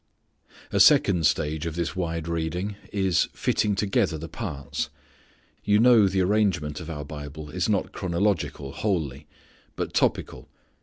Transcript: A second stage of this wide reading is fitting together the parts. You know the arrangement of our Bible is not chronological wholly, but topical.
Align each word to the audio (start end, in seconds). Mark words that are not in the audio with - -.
A 0.71 0.79
second 0.79 1.27
stage 1.27 1.67
of 1.67 1.75
this 1.75 1.95
wide 1.95 2.27
reading 2.27 2.75
is 2.91 3.29
fitting 3.33 3.75
together 3.75 4.17
the 4.17 4.27
parts. 4.27 4.89
You 5.63 5.77
know 5.77 6.07
the 6.07 6.21
arrangement 6.21 6.79
of 6.79 6.89
our 6.89 7.05
Bible 7.05 7.51
is 7.51 7.69
not 7.69 7.91
chronological 7.91 8.71
wholly, 8.71 9.27
but 9.75 9.93
topical. 9.93 10.49